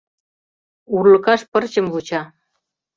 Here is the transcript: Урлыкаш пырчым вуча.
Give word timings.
Урлыкаш 0.95 1.41
пырчым 1.51 1.85
вуча. 1.91 2.21